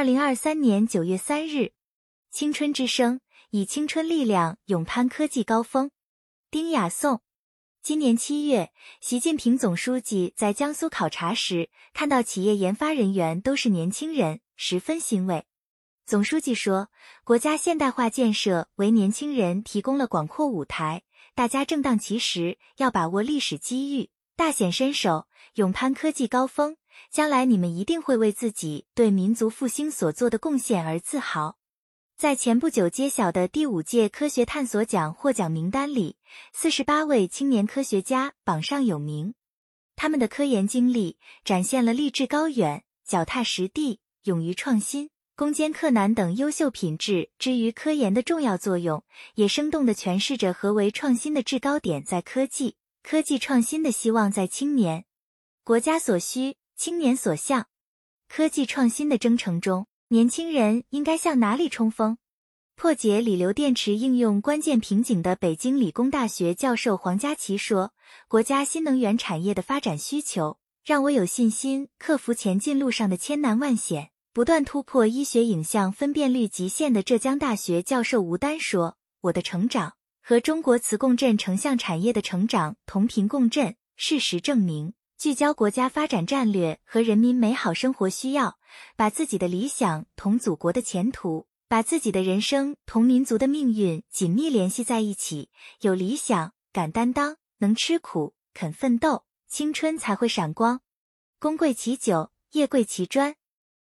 [0.00, 1.72] 二零二三年九月三日，
[2.30, 3.20] 青春之声
[3.50, 5.90] 以青春力量勇攀科技高峰。
[6.50, 7.20] 丁雅颂。
[7.82, 15.44] 今年七月，习近平总书记在江苏考察时，看到企业研发人员都是年轻人，十分欣慰。
[16.06, 16.88] 总书记说
[17.22, 21.02] ：“国家现代化建设为年轻人提供了广阔舞台，
[21.34, 26.78] 大家正当其时，要把握历史机遇，大显身手，勇攀科技高峰。
[27.10, 31.56] 将来你们一定会为自己对民族复兴所做的贡献而自豪。”
[32.18, 36.16] 在前不久揭晓的第五届科学探索奖获奖名单里，
[36.52, 39.32] 四十八位青年科学家榜上有名。
[39.96, 49.02] 他们的科研经历展现了立志高远、脚踏实地、勇于创新、攻坚克难等优秀品质之于科研的重要作用，
[49.36, 55.06] 也生动地诠释着何为创新的制高点在科技，科技创新的希望在青年。
[55.64, 57.66] 国家所需，青年所向。
[58.26, 59.86] 科技创新的征程中。
[60.08, 62.16] 年轻人应该向哪里冲锋？
[62.74, 67.92] 破解锂流电池应用关键瓶颈的北京理工大学教授黄佳琪说
[68.26, 88.58] ：“国家新能源产业的发展需求，让我有信心克服前进路上的千难万险，不断突破医学影像分辨率极限。”的浙江大学教授吴丹说：“我的成长和中国磁共振成像产业的成长同频共振，事实证明。”聚焦国家发展战略和人民美好生活需要，
[88.96, 95.50] 把自己的理想同祖国的前途，把自己的人生同民族的命运紧密联系在一起。
[95.82, 100.80] 有理想，敢担当，能吃苦，肯奋斗，青春才会闪光。
[101.38, 103.36] 功贵其酒，业贵其专，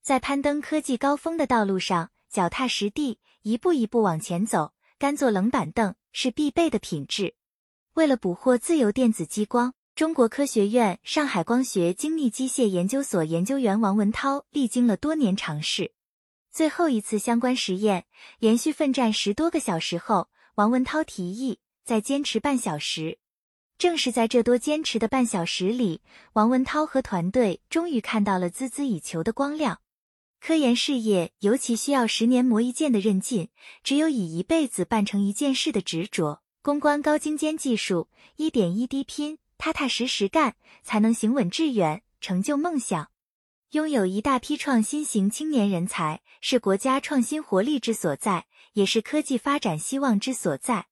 [0.00, 7.34] 在攀登科技高峰的道路上，脚踏实地，一步一步往前走，干坐冷板凳是必备的品质。
[7.92, 9.74] 为了捕获自由电子激光。
[9.98, 15.90] 中国科学院上海光学精密机械研究所研究员王文涛历经了多年尝试，
[16.52, 18.06] 最后一次相关实验
[18.38, 23.18] 连续奋战十多个小时后，王文涛提议再坚持半小时。
[23.76, 26.00] 正是在这多坚持的半小时里，
[26.34, 29.80] 王文涛和团队终于看到了孜孜以求的光亮。
[30.40, 33.48] 科研事业尤其需要十年磨一剑的韧劲，
[33.82, 38.06] 只有以一辈子办成一件事的执着，攻关高精尖技术，
[38.36, 39.40] 一点一滴拼。
[39.58, 43.10] 踏踏实实干，才能行稳致远，成就梦想。
[43.72, 50.86] 拥有一大批创新型青年人才，是国家创新活力之所在，也是科技发展希望之所在。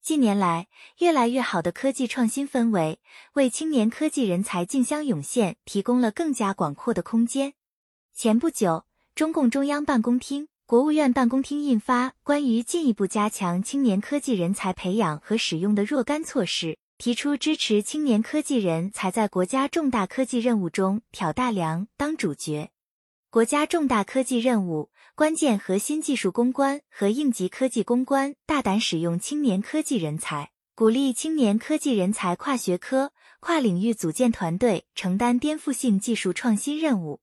[0.00, 0.68] 近年来，
[0.98, 3.00] 越来越好的科技创新氛围，
[3.32, 7.54] 为青年科技人才竞相涌现提供了更加广阔的空间。
[8.14, 8.84] 前不久，
[9.14, 16.66] 中共中央办公厅、国务院办公厅印发《关于进一步加强青年科技人才培养和使用的若干措施》。
[17.02, 22.70] 提出支持青年科技人才在国家重大科技任务中挑大梁、当主角。
[23.28, 37.18] 国家重大科技任务、关键核心技术攻关和应急科技攻关，大胆使用青年科技人才，鼓励青年科技人才跨学科、跨领域组建团队，承担颠覆性技术创新任务。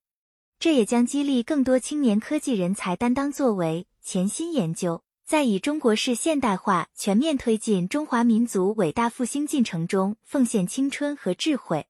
[0.59, 5.03] 这也将激励更多青年科技人才担当作为，潜心研究。
[5.29, 11.85] 在以中国式现代化全面推进中华民族伟大复兴进程中奉献青春和智慧。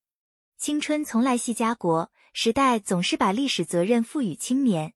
[0.58, 4.94] 青春从来系家国，时代总是把历史责任赋予青年。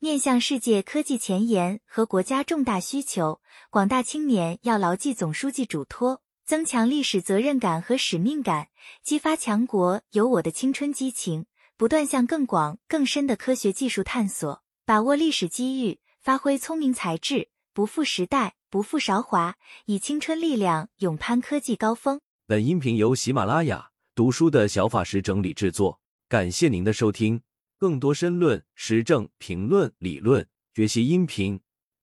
[0.00, 8.66] 面向世界科技前沿和国家重大需求，广大青年要牢记总书记嘱托，增强历史责任感和使命感，
[9.04, 17.50] 激发强国有我的青春激情，不断向更广更深的科学技术探索，把握历史机遇，发挥聪明才智。
[17.76, 22.22] 不负时代，不负韶华，以青春力量勇攀科技高峰。
[22.46, 27.42] 本音频由喜马拉雅读书的小法师整理制作，感谢您的收听。
[27.76, 31.60] 更多深论、时政评论、理论学习音频，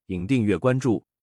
[0.07, 1.07] 请订阅关注。